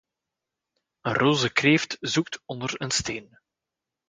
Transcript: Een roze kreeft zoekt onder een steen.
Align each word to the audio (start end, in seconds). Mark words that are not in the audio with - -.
Een 1.01 1.13
roze 1.13 1.51
kreeft 1.51 1.97
zoekt 1.99 2.41
onder 2.45 2.81
een 2.81 2.91
steen. 2.91 3.37